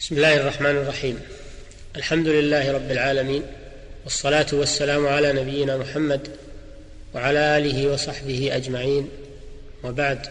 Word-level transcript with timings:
بسم 0.00 0.16
الله 0.16 0.36
الرحمن 0.36 0.70
الرحيم. 0.70 1.20
الحمد 1.96 2.28
لله 2.28 2.72
رب 2.72 2.90
العالمين 2.90 3.42
والصلاة 4.04 4.46
والسلام 4.52 5.06
على 5.06 5.32
نبينا 5.32 5.76
محمد 5.76 6.28
وعلى 7.14 7.58
آله 7.58 7.92
وصحبه 7.92 8.56
أجمعين. 8.56 9.08
وبعد 9.84 10.26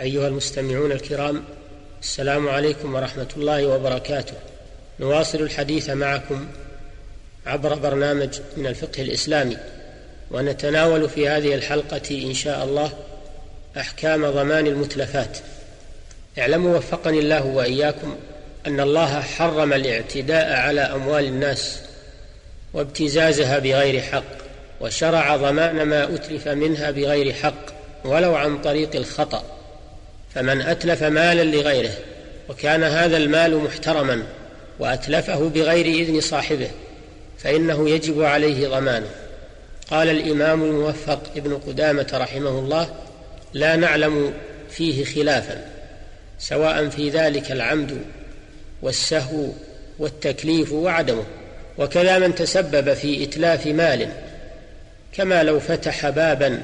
أيها 0.00 0.28
المستمعون 0.28 0.92
الكرام 0.92 1.44
السلام 2.02 2.48
عليكم 2.48 2.94
ورحمة 2.94 3.28
الله 3.36 3.66
وبركاته. 3.66 4.34
نواصل 5.00 5.42
الحديث 5.42 5.90
معكم 5.90 6.46
عبر 7.46 7.74
برنامج 7.74 8.40
من 8.56 8.66
الفقه 8.66 9.02
الإسلامي 9.02 9.56
ونتناول 10.30 11.08
في 11.08 11.28
هذه 11.28 11.54
الحلقة 11.54 12.10
إن 12.10 12.34
شاء 12.34 12.64
الله 12.64 12.92
أحكام 13.76 14.30
ضمان 14.30 14.66
المتلفات. 14.66 15.38
اعلموا 16.38 16.76
وفقني 16.76 17.18
الله 17.18 17.46
وإياكم 17.46 18.16
أن 18.66 18.80
الله 18.80 19.20
حرم 19.20 19.72
الاعتداء 19.72 20.52
على 20.52 20.80
أموال 20.80 21.24
الناس 21.24 21.80
وابتزازها 22.74 23.58
بغير 23.58 24.00
حق 24.00 24.44
وشرع 24.80 25.36
ضمان 25.36 25.82
ما 25.82 26.14
أتلف 26.14 26.48
منها 26.48 26.90
بغير 26.90 27.32
حق 27.32 27.74
ولو 28.04 28.34
عن 28.34 28.58
طريق 28.62 28.96
الخطأ 28.96 29.44
فمن 30.34 30.60
أتلف 30.60 31.02
مالا 31.02 31.56
لغيره 31.56 31.92
وكان 32.48 32.82
هذا 32.82 33.16
المال 33.16 33.56
محترما 33.56 34.22
وأتلفه 34.78 35.48
بغير 35.48 35.86
إذن 35.86 36.20
صاحبه 36.20 36.70
فإنه 37.38 37.90
يجب 37.90 38.22
عليه 38.22 38.68
ضمانه. 38.68 39.10
قال 39.90 40.10
الإمام 40.10 40.64
الموفق 40.64 41.20
ابن 41.36 41.54
قدامة 41.54 42.06
رحمه 42.14 42.58
الله 42.58 42.94
لا 43.52 43.76
نعلم 43.76 44.34
فيه 44.70 45.04
خلافا 45.04 45.66
سواء 46.38 46.88
في 46.88 47.10
ذلك 47.10 47.52
العمد 47.52 47.98
والسهو 48.82 49.48
والتكليف 49.98 50.72
وعدمه 50.72 51.24
وكذا 51.78 52.18
من 52.18 52.34
تسبب 52.34 52.94
في 52.94 53.24
إتلاف 53.24 53.66
مال. 53.66 54.08
كما 55.12 55.42
لو 55.42 55.60
فتح 55.60 56.08
بابا 56.08 56.62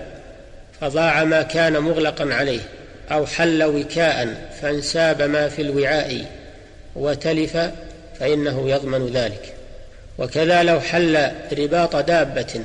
فضاع 0.81 1.25
ما 1.25 1.43
كان 1.43 1.79
مغلقا 1.79 2.35
عليه 2.35 2.61
أو 3.13 3.27
حل 3.27 3.65
وكاء 3.65 4.49
فانساب 4.63 5.23
ما 5.23 5.49
في 5.49 5.63
الوعاء 5.63 6.25
وتلف 6.97 7.71
فإنه 8.21 8.71
يضمن 8.71 9.07
ذلك. 9.07 9.55
وكذا 10.19 10.63
لو 10.63 10.81
حل 10.81 11.31
رباط 11.59 11.97
دابة 11.97 12.61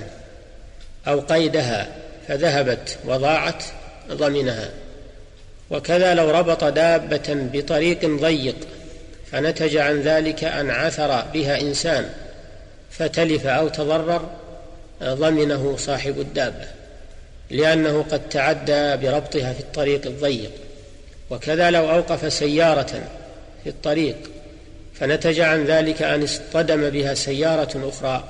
أو 1.07 1.19
قيدها 1.19 1.87
فذهبت 2.27 2.97
وضاعت 3.05 3.63
ضمنها. 4.11 4.69
وكذا 5.71 6.13
لو 6.13 6.31
ربط 6.31 6.63
دابة 6.63 7.49
بطريق 7.53 8.05
ضيق 8.05 8.55
فنتج 9.31 9.77
عن 9.77 10.01
ذلك 10.01 10.43
أن 10.43 10.69
عثر 10.69 11.21
بها 11.33 11.61
إنسان 11.61 12.09
فتلف 12.91 13.47
أو 13.47 13.67
تضرر 13.67 14.29
ضمنه 15.03 15.75
صاحب 15.77 16.19
الدابة 16.19 16.67
لأنه 17.49 18.05
قد 18.11 18.29
تعدى 18.29 18.95
بربطها 18.95 19.53
في 19.53 19.59
الطريق 19.59 20.05
الضيق 20.05 20.51
وكذا 21.29 21.71
لو 21.71 21.89
أوقف 21.89 22.33
سيارة 22.33 23.03
في 23.63 23.69
الطريق 23.69 24.15
فنتج 24.93 25.39
عن 25.39 25.65
ذلك 25.65 26.01
أن 26.01 26.23
اصطدم 26.23 26.89
بها 26.89 27.13
سيارة 27.13 27.89
أخرى 27.89 28.23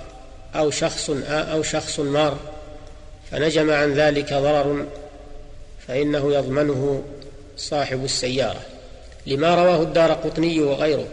أو 0.55 0.71
شخص 0.71 1.09
أو 1.29 1.63
شخص 1.63 1.99
مار 1.99 2.37
فنجم 3.31 3.71
عن 3.71 3.93
ذلك 3.93 4.33
ضرر 4.33 4.85
فإنه 5.87 6.33
يضمنه 6.33 7.03
صاحب 7.57 8.03
السيارة. 8.05 8.61
لما 9.27 9.55
رواه 9.55 9.81
الدار 9.81 10.11
قطني 10.11 10.59
وغيره. 10.59 11.07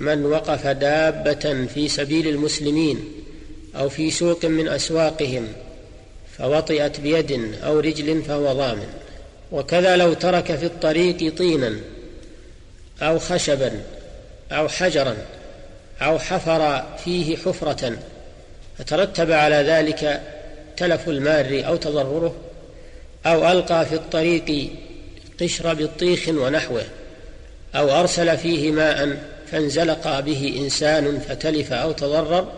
من 0.00 0.26
وقف 0.26 0.66
دابة 0.66 1.66
في 1.74 1.88
سبيل 1.88 2.28
المسلمين 2.28 3.04
أو 3.76 3.88
في 3.88 4.10
سوق 4.10 4.44
من 4.44 4.68
أسواقهم 4.68 5.48
فوطئت 6.38 7.00
بيد 7.00 7.54
أو 7.64 7.80
رجل 7.80 8.22
فهو 8.22 8.52
ضامن. 8.52 8.88
وكذا 9.52 9.96
لو 9.96 10.12
ترك 10.12 10.56
في 10.56 10.66
الطريق 10.66 11.34
طينا 11.36 11.76
أو 13.02 13.18
خشبا 13.18 13.80
أو 14.52 14.68
حجرا 14.68 15.16
أو 16.02 16.18
حفر 16.18 16.82
فيه 17.04 17.36
حفرة 17.36 17.98
فترتب 18.78 19.30
على 19.30 19.56
ذلك 19.56 20.22
تلف 20.76 21.08
المار 21.08 21.62
أو 21.66 21.76
تضرره 21.76 22.34
أو 23.26 23.52
ألقى 23.52 23.86
في 23.86 23.94
الطريق 23.94 24.70
قشر 25.40 25.74
بطيخ 25.74 26.28
ونحوه. 26.28 26.84
أو 27.74 28.00
أرسل 28.00 28.38
فيه 28.38 28.70
ماء 28.70 29.18
فانزلق 29.52 30.20
به 30.20 30.54
إنسان 30.58 31.20
فتلف 31.28 31.72
أو 31.72 31.92
تضرر 31.92 32.52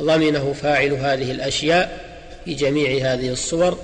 ضمنه 0.00 0.52
فاعل 0.62 0.92
هذه 0.92 1.30
الأشياء 1.30 2.00
في 2.44 2.54
جميع 2.54 3.12
هذه 3.12 3.28
الصور 3.28 3.78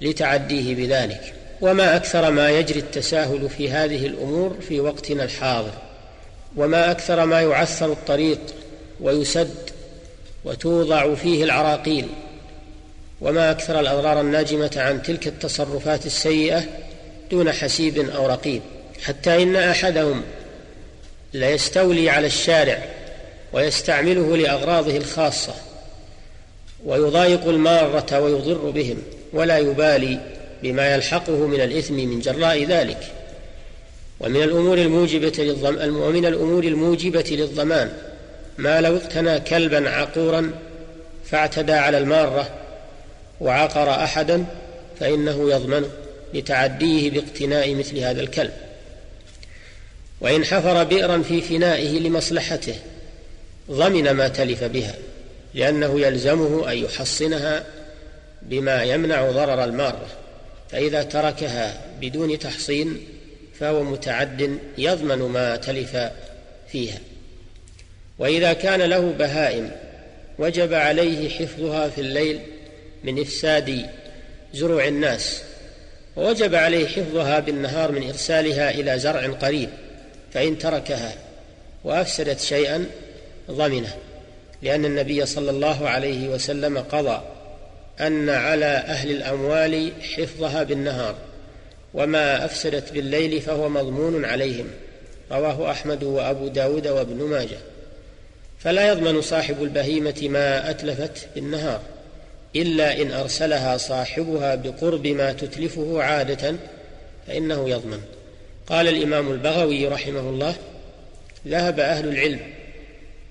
لتعديه 0.00 0.74
بذلك. 0.74 1.34
وما 1.60 1.96
أكثر 1.96 2.30
ما 2.30 2.50
يجري 2.50 2.80
التساهل 2.80 3.48
في 3.48 3.70
هذه 3.70 4.06
الأمور 4.06 4.56
في 4.68 4.80
وقتنا 4.80 5.24
الحاضر 5.24 5.72
وما 6.56 6.90
أكثر 6.90 7.24
ما 7.24 7.40
يعثر 7.40 7.92
الطريق 7.92 8.38
ويسد 9.00 9.54
وتوضع 10.44 11.14
فيه 11.14 11.44
العراقيل 11.44 12.08
وما 13.20 13.50
أكثر 13.50 13.80
الأضرار 13.80 14.20
الناجمة 14.20 14.70
عن 14.76 15.02
تلك 15.02 15.26
التصرفات 15.26 16.06
السيئة 16.06 16.64
دون 17.30 17.52
حسيب 17.52 18.10
أو 18.10 18.26
رقيب. 18.26 18.62
حتى 19.02 19.42
إن 19.42 19.56
أحدهم 19.56 20.22
ليستولي 21.34 22.10
على 22.10 22.26
الشارع 22.26 22.82
ويستعمله 23.52 24.36
لأغراضه 24.36 24.96
الخاصة 24.96 25.54
ويضايق 26.84 27.48
المارة 27.48 28.20
ويضر 28.20 28.70
بهم 28.70 29.02
ولا 29.32 29.58
يبالي 29.58 30.20
بما 30.62 30.94
يلحقه 30.94 31.46
من 31.46 31.60
الإثم 31.60 31.94
من 31.94 32.20
جراء 32.20 32.64
ذلك 32.64 33.12
ومن 34.20 34.42
الأمور 34.42 34.78
الموجبة 34.78 35.32
للضم... 35.38 35.96
ومن 35.96 36.26
الأمور 36.26 36.64
الموجبة 36.64 37.24
للضمان 37.30 37.92
ما 38.58 38.80
لو 38.80 38.96
اقتنى 38.96 39.40
كلبا 39.40 39.90
عقورا 39.90 40.50
فاعتدى 41.24 41.72
على 41.72 41.98
المارة 41.98 42.48
وعقر 43.40 43.90
أحدا 43.90 44.44
فإنه 45.00 45.50
يضمنه 45.50 45.88
لتعديه 46.34 47.10
باقتناء 47.10 47.74
مثل 47.74 47.98
هذا 47.98 48.20
الكلب 48.20 48.52
وإن 50.20 50.44
حفر 50.44 50.84
بئرا 50.84 51.22
في 51.22 51.40
فنائه 51.40 51.98
لمصلحته 52.00 52.74
ضمن 53.70 54.10
ما 54.10 54.28
تلف 54.28 54.64
بها 54.64 54.94
لأنه 55.54 56.00
يلزمه 56.00 56.72
أن 56.72 56.78
يحصنها 56.78 57.64
بما 58.42 58.82
يمنع 58.82 59.30
ضرر 59.30 59.64
المارة 59.64 60.06
فإذا 60.70 61.02
تركها 61.02 61.80
بدون 62.00 62.38
تحصين 62.38 63.00
فهو 63.60 63.82
متعد 63.82 64.58
يضمن 64.78 65.18
ما 65.18 65.56
تلف 65.56 65.96
فيها. 66.72 66.98
وإذا 68.18 68.52
كان 68.52 68.82
له 68.82 69.14
بهائم 69.18 69.70
وجب 70.38 70.74
عليه 70.74 71.28
حفظها 71.28 71.88
في 71.88 72.00
الليل 72.00 72.40
من 73.04 73.20
إفساد 73.20 73.86
زروع 74.54 74.88
الناس 74.88 75.42
ووجب 76.16 76.54
عليه 76.54 76.86
حفظها 76.86 77.40
بالنهار 77.40 77.92
من 77.92 78.08
إرسالها 78.08 78.70
إلى 78.70 78.98
زرع 78.98 79.26
قريب 79.26 79.68
فإن 80.32 80.58
تركها 80.58 81.14
وأفسدت 81.84 82.40
شيئا 82.40 82.86
ضمنه 83.50 83.94
لأن 84.62 84.84
النبي 84.84 85.26
صلى 85.26 85.50
الله 85.50 85.88
عليه 85.88 86.28
وسلم 86.28 86.78
قضى 86.78 87.22
أن 88.00 88.28
على 88.28 88.66
أهل 88.66 89.10
الأموال 89.10 89.92
حفظها 90.02 90.62
بالنهار 90.62 91.14
وما 91.94 92.44
أفسدت 92.44 92.92
بالليل 92.92 93.40
فهو 93.40 93.68
مضمون 93.68 94.24
عليهم. 94.24 94.66
رواه 95.32 95.70
أحمد 95.70 96.04
وأبو 96.04 96.48
داود 96.48 96.86
وابن 96.86 97.16
ماجه. 97.16 97.58
فلا 98.58 98.88
يضمن 98.88 99.22
صاحب 99.22 99.62
البهيمة 99.62 100.20
ما 100.22 100.70
أتلفت 100.70 101.28
بالنهار 101.34 101.80
إلا 102.56 103.02
إن 103.02 103.12
أرسلها 103.12 103.76
صاحبها 103.76 104.54
بقرب 104.54 105.06
ما 105.06 105.32
تتلفه 105.32 106.02
عادة 106.02 106.54
فإنه 107.26 107.70
يضمن. 107.70 108.00
قال 108.68 108.88
الإمام 108.88 109.32
البغوي 109.32 109.86
رحمه 109.86 110.20
الله 110.20 110.54
ذهب 111.48 111.80
أهل 111.80 112.08
العلم 112.08 112.40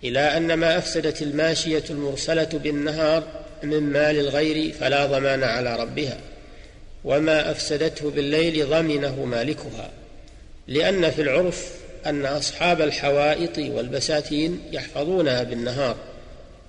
إلى 0.04 0.20
أن 0.20 0.54
ما 0.54 0.78
أفسدت 0.78 1.22
الماشية 1.22 1.84
المرسلة 1.90 2.50
بالنهار 2.54 3.24
من 3.64 3.80
مال 3.84 4.20
الغير 4.20 4.72
فلا 4.72 5.06
ضمان 5.06 5.44
على 5.44 5.76
ربها 5.76 6.18
وما 7.04 7.52
أفسدته 7.52 8.12
بالليل 8.12 8.70
ضمنه 8.70 9.26
مالكها 9.26 9.90
لأن 10.68 11.12
في 11.12 11.22
العرف 11.22 11.72
أن 12.06 12.26
أصحاب 12.26 12.82
الحوائط 12.82 13.58
والبساتين 13.58 14.62
يحفظونها 14.72 15.44
بالنهار 15.44 15.96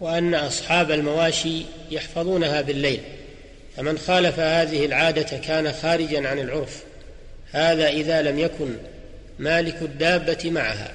وأن 0.00 0.34
أصحاب 0.34 0.90
المواشي 0.90 1.62
يحفظونها 1.90 2.60
بالليل 2.60 3.00
فمن 3.76 3.98
خالف 3.98 4.40
هذه 4.40 4.86
العادة 4.86 5.38
كان 5.38 5.72
خارجا 5.72 6.28
عن 6.28 6.38
العرف. 6.38 6.82
هذا 7.52 7.88
إذا 7.88 8.22
لم 8.22 8.38
يكن 8.38 8.76
مالك 9.38 9.76
الدابة 9.82 10.50
معها 10.50 10.92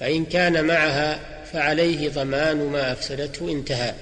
فإن 0.00 0.24
كان 0.24 0.64
معها 0.64 1.20
فعليه 1.52 2.08
ضمان 2.08 2.56
ما 2.56 2.92
أفسدته 2.92 3.52
انتهى. 3.52 3.94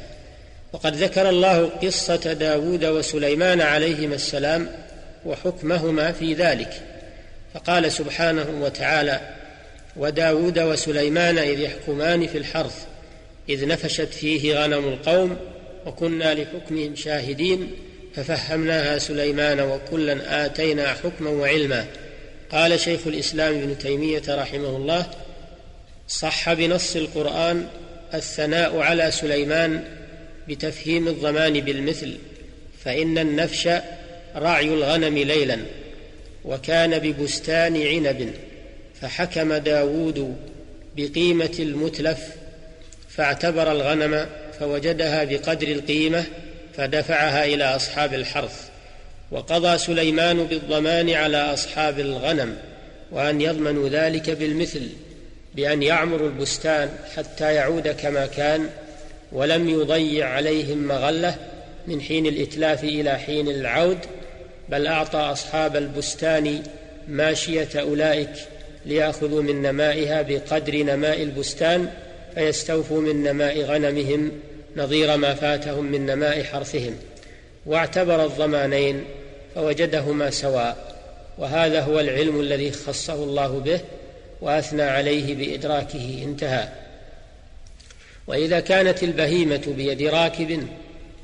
وقد 0.73 0.97
ذكر 0.97 1.29
الله 1.29 1.67
قصة 1.67 2.33
داود 2.33 2.85
وسليمان 2.85 3.61
عليهما 3.61 4.15
السلام 4.15 4.69
وحكمهما 5.27 6.13
في 6.13 6.35
ذلك. 6.35 6.83
فقال 7.55 7.93
سبحانه 7.93 8.47
وتعالى 8.61 9.21
وداود 9.97 10.59
وسليمان 10.59 11.39
إذ 11.39 11.61
يحكمان 11.61 12.27
في 12.27 12.39
الحرث 12.39 12.85
إذ 13.49 13.67
نفشت 13.67 14.09
فيه 14.09 14.55
غنم 14.55 14.89
القوم 14.89 15.37
وكنا 15.87 16.35
لحكمهم 16.35 16.97
شاهدين 16.97 17.71
ففهمناها 18.17 18.99
سليمان 18.99 19.61
وكلا 19.61 20.47
آتينا 20.47 20.89
حكما 20.89 21.31
وعلما. 21.31 21.87
قال 22.53 22.81
شيخ 22.81 23.07
الإسلام 23.07 23.55
ابن 23.55 23.79
تيمية 23.79 24.23
رحمه 24.29 24.77
الله 24.77 25.07
صح 26.09 26.53
بنص 26.53 26.97
القرآن 26.97 27.67
الثناء 28.15 28.79
على 28.79 29.11
سليمان 29.11 29.85
بتفهيم 30.49 31.09
الضمان 31.09 31.61
بالمثل 31.61 32.17
فإن 32.85 33.19
النفش 33.19 33.69
رعي 34.37 34.69
الغنم 34.69 35.19
ليلا 35.19 35.59
وكان 36.45 36.99
ببستان 36.99 37.87
عنب 37.87 38.33
فحكم 39.01 39.55
داود 39.55 40.37
بقيمة 40.97 41.57
المتلف 41.59 42.19
فاعتبر 43.09 43.73
الغنم 43.73 44.27
فوجدها 44.61 45.25
بقدر 45.25 45.69
القيمة 45.69 46.25
فدفعها 46.77 47.45
إلى 47.45 47.65
أصحاب 47.65 48.15
الحرث 48.15 48.69
وقضى 49.31 49.79
سليمان 49.79 50.45
بالضمان 50.45 51.11
على 51.11 51.37
أصحاب 51.37 52.01
الغنم 52.01 52.57
وأن 53.11 53.41
يضمنوا 53.41 53.89
ذلك 53.89 54.31
بالمثل 54.31 54.89
بأن 55.55 55.83
يعمروا 55.83 56.29
البستان 56.29 56.89
حتى 57.17 57.55
يعود 57.55 57.89
كما 57.89 58.27
كان 58.27 58.69
ولم 59.33 59.69
يضيع 59.69 60.29
عليهم 60.29 60.89
مغلة 60.89 61.37
من 61.87 62.01
حين 62.01 62.27
الإتلاف 62.27 62.85
إلى 62.85 63.19
حين 63.19 63.49
العود 63.49 63.99
بل 64.69 64.87
أعطى 64.87 65.19
أصحاب 65.19 65.77
البستان 65.77 66.63
ماشية 67.09 67.69
أولئك 67.77 68.31
ليأخذوا 68.87 69.43
من 69.43 69.63
نمائها 69.63 70.23
بقدر 70.23 70.77
نماء 70.77 71.23
البستان 71.23 71.91
فيستوفوا 72.35 73.01
من 73.01 73.23
نماء 73.23 73.61
غنمهم 73.61 74.33
نظير 74.77 75.17
ما 75.17 75.35
فاتهم 75.35 75.85
من 75.85 76.07
نماء 76.07 76.43
حرثهم 76.43 76.97
واعتبر 77.67 78.25
الضمانين 78.25 79.05
فوجدهما 79.55 80.31
سواء 80.31 80.91
وهذا 81.39 81.81
هو 81.81 82.01
العلم 82.01 82.41
الذي 82.41 82.73
خصه 82.73 83.15
الله 83.15 83.59
به 83.59 83.81
وأثنى 84.41 84.83
عليه 84.83 85.35
بإدراكه 85.35 86.23
انتهى. 86.25 86.69
وإذا 88.27 88.61
كانت 88.61 89.03
البهيمة 89.03 89.75
بيد 89.77 90.03
راكب 90.03 90.67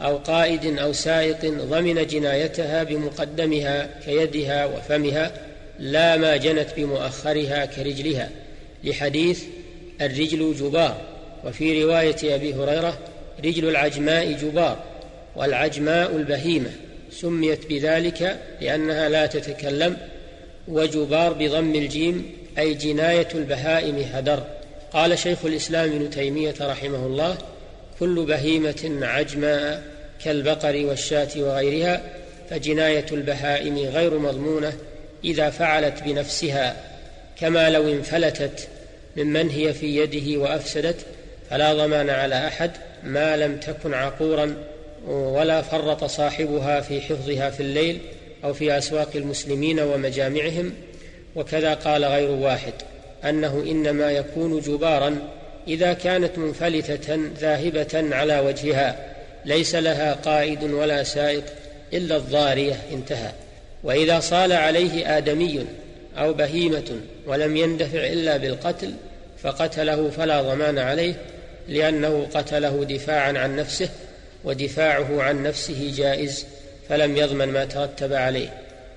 أو 0.02 0.16
قائد 0.16 0.78
أو 0.78 0.92
سائق 0.92 1.44
ضمن 1.44 2.06
جنايتها 2.06 2.82
بمقدمها 2.82 4.00
كيدها 4.04 4.66
وفمها 4.66 5.32
لا 5.78 6.16
ما 6.16 6.36
جنت 6.36 6.68
بمؤخرها 6.76 7.66
كرجلها 7.66 8.30
لحديث 8.84 9.42
الرجل 10.00 10.54
جبار 10.54 11.00
وفي 11.44 11.84
رواية 11.84 12.34
أبي 12.34 12.54
هريرة 12.54 12.98
رجل 13.44 13.68
العجماء 13.68 14.32
جبار 14.32 14.78
والعجماء 15.36 16.16
البهيمة 16.16 16.70
سميت 17.10 17.66
بذلك 17.66 18.40
لأنها 18.60 19.08
لا 19.08 19.26
تتكلم 19.26 19.96
وجبار 20.68 21.32
بضم 21.32 21.74
الجيم 21.74 22.30
أي 22.58 22.74
جناية 22.74 23.28
البهائم 23.34 23.96
هدر. 24.12 24.42
قال 24.92 25.18
شيخ 25.18 25.44
الإسلام 25.44 25.92
ابن 25.92 26.10
تيمية 26.10 26.54
رحمه 26.60 27.06
الله 27.06 27.38
كل 28.00 28.24
بهيمة 28.24 28.98
عجماء 29.02 29.82
كالبقر 30.24 30.86
والشاة 30.86 31.28
وغيرها 31.36 32.02
فجناية 32.50 33.06
البهائم 33.12 33.78
غير 33.78 34.18
مضمونة 34.18 34.72
إذا 35.24 35.50
فعلت 35.50 36.02
بنفسها 36.02 36.76
كما 37.40 37.70
لو 37.70 37.88
انفلتت 37.88 38.68
ممن 39.16 39.50
هي 39.50 39.72
في 39.72 39.96
يده 39.96 40.40
وأفسدت 40.40 40.96
فلا 41.50 41.74
ضمان 41.74 42.10
على 42.10 42.46
أحد 42.46 42.70
ما 43.06 43.36
لم 43.36 43.56
تكن 43.56 43.94
عقورا 43.94 44.56
ولا 45.06 45.62
فرط 45.62 46.04
صاحبها 46.04 46.80
في 46.80 47.00
حفظها 47.00 47.50
في 47.50 47.60
الليل 47.60 47.98
أو 48.44 48.54
في 48.54 48.78
أسواق 48.78 49.08
المسلمين 49.14 49.80
ومجامعهم. 49.80 50.72
وكذا 51.36 51.74
قال 51.74 52.04
غير 52.04 52.30
واحد 52.30 52.72
أنه 53.24 53.64
إنما 53.66 54.10
يكون 54.10 54.60
جبارا 54.60 55.18
إذا 55.68 55.92
كانت 55.92 56.38
منفلتة 56.38 57.18
ذاهبة 57.40 58.16
على 58.16 58.40
وجهها 58.40 59.14
ليس 59.44 59.74
لها 59.74 60.14
قائد 60.14 60.62
ولا 60.62 61.02
سائق 61.02 61.44
إلا 61.92 62.16
الضارية 62.16 62.76
انتهى. 62.92 63.30
وإذا 63.84 64.20
صال 64.20 64.52
عليه 64.52 65.16
آدمي 65.18 65.66
أو 66.18 66.32
بهيمة 66.32 67.00
ولم 67.26 67.56
يندفع 67.56 68.06
إلا 68.06 68.36
بالقتل 68.36 68.92
فقتله 69.42 70.10
فلا 70.10 70.42
ضمان 70.42 70.78
عليه 70.78 71.14
لأنه 71.68 72.26
قتله 72.34 72.84
دفاعا 72.84 73.38
عن 73.38 73.56
نفسه 73.56 73.88
ودفاعه 74.44 75.22
عن 75.22 75.42
نفسه 75.42 75.92
جائز 75.96 76.46
فلم 76.88 77.16
يضمن 77.16 77.48
ما 77.48 77.64
ترتب 77.64 78.12
عليه. 78.12 78.48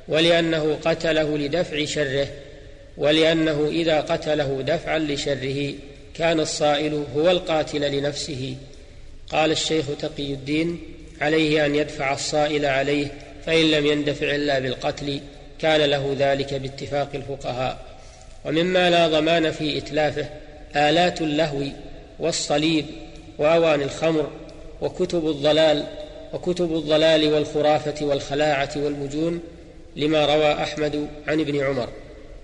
ولأنه 0.07 0.79
قتله 0.85 1.37
لدفع 1.37 1.85
شره 1.85 2.27
ولأنه 2.97 3.67
إذا 3.67 4.01
قتله 4.01 4.61
دفعا 4.61 4.99
لشره 4.99 5.73
كان 6.13 6.39
الصائل 6.39 7.05
هو 7.15 7.31
القاتل 7.31 7.91
لنفسه. 7.91 8.55
قال 9.31 9.51
الشيخ 9.51 9.85
تقي 9.99 10.33
الدين 10.33 10.79
عليه 11.21 11.65
أن 11.65 11.75
يدفع 11.75 12.13
الصائل 12.13 12.65
عليه 12.65 13.07
فإن 13.45 13.71
لم 13.71 13.85
يندفع 13.85 14.35
إلا 14.35 14.59
بالقتل 14.59 15.19
كان 15.59 15.81
له 15.81 16.15
ذلك 16.19 16.53
باتفاق 16.53 17.09
الفقهاء. 17.15 17.89
ومما 18.45 18.89
لا 18.89 19.07
ضمان 19.07 19.51
في 19.51 19.77
إتلافه 19.77 20.25
آلات 20.75 21.21
اللهو 21.21 21.63
والصليب 22.19 22.85
واواني 23.37 23.83
الخمر 23.83 24.29
وكتب 24.81 25.27
الضلال 25.29 25.85
وكتب 26.33 26.75
الضلال 26.75 27.33
والخرافة 27.33 28.05
والخلاعة 28.05 28.69
والمجون 28.75 29.39
لما 29.95 30.25
روى 30.25 30.53
أحمد 30.53 31.07
عن 31.27 31.39
ابن 31.39 31.63
عمر 31.63 31.87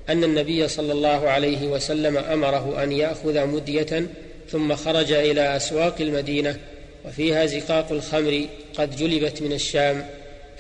أن 0.10 0.24
النبي 0.24 0.68
صلى 0.68 0.94
الله 0.94 1.30
عليه 1.30 1.68
وسلم 1.68 2.18
أمره 2.18 2.83
أن 2.83 2.92
يأخذ 2.92 3.45
مدية 3.45 4.07
ثم 4.50 4.75
خرج 4.75 5.11
إلى 5.11 5.56
أسواق 5.56 5.95
المدينة 6.02 6.57
وفيها 7.06 7.45
زقاق 7.45 7.92
الخمر 7.92 8.45
قد 8.78 8.95
جلبت 8.95 9.42
من 9.42 9.54
الشام 9.54 10.06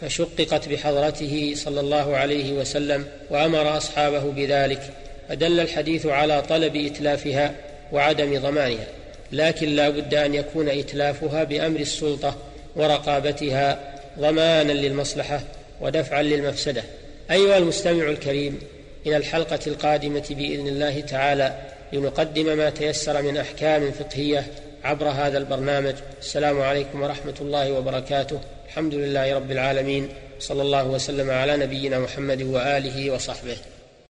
فشققت 0.01 0.69
بحضرته 0.69 1.53
صلى 1.55 1.79
الله 1.79 2.17
عليه 2.17 2.53
وسلم 2.53 3.05
وأمر 3.29 3.77
أصحابه 3.77 4.31
بذلك 4.31 4.81
فدل 5.29 5.59
الحديث 5.59 6.05
على 6.05 6.41
طلب 6.41 6.75
إتلافها 6.75 7.55
وعدم 7.91 8.39
ضمانها 8.39 8.87
لكن 9.35 9.69
لا 9.69 9.89
بد 9.89 10.13
أن 10.13 10.35
يكون 10.35 10.69
إتلافها 10.69 11.43
بأمر 11.43 11.79
السلطة 11.79 12.35
ورقابتها 12.75 13.93
ضمانا 14.19 14.71
للمصلحة 14.71 15.41
ودفعا 15.81 16.23
للمفسدة. 16.23 16.83
أيها 17.31 17.57
المستمع 17.57 18.09
الكريم 18.09 18.59
إلى 19.05 19.17
الحلقة 19.17 19.59
القادمة 19.67 20.23
بإذن 20.29 20.67
الله 20.67 20.99
تعالى 21.01 21.59
لنقدم 21.93 22.57
ما 22.57 22.69
تيسر 22.69 23.21
من 23.21 23.37
أحكام 23.37 23.91
فقهية 23.91 24.45
عبر 24.83 25.07
هذا 25.07 25.37
البرنامج. 25.37 25.95
السلام 26.21 26.61
عليكم 26.61 27.01
ورحمة 27.01 27.35
الله 27.41 27.71
وبركاته. 27.71 28.39
الحمد 28.67 28.93
لله 28.93 29.35
رب 29.35 29.51
العالمين. 29.51 30.09
صلى 30.39 30.61
الله 30.61 30.87
وسلم 30.87 31.29
على 31.29 31.57
نبينا 31.57 31.99
محمد 31.99 32.41
وآله 32.41 33.11
وصحبه. 33.11 33.57